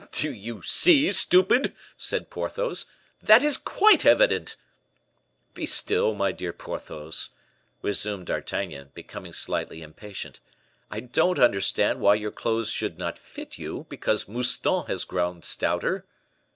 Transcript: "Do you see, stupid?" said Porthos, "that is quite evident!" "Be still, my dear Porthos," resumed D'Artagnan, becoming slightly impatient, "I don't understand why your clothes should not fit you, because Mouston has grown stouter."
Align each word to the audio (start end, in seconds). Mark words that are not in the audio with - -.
"Do 0.09 0.33
you 0.33 0.63
see, 0.63 1.11
stupid?" 1.11 1.75
said 1.95 2.31
Porthos, 2.31 2.87
"that 3.21 3.43
is 3.43 3.55
quite 3.55 4.03
evident!" 4.03 4.55
"Be 5.53 5.67
still, 5.67 6.15
my 6.15 6.31
dear 6.31 6.51
Porthos," 6.51 7.29
resumed 7.83 8.25
D'Artagnan, 8.25 8.89
becoming 8.95 9.31
slightly 9.31 9.83
impatient, 9.83 10.39
"I 10.89 11.01
don't 11.01 11.37
understand 11.37 11.99
why 11.99 12.15
your 12.15 12.31
clothes 12.31 12.71
should 12.71 12.97
not 12.97 13.19
fit 13.19 13.59
you, 13.59 13.85
because 13.89 14.27
Mouston 14.27 14.87
has 14.87 15.03
grown 15.05 15.43
stouter." 15.43 16.07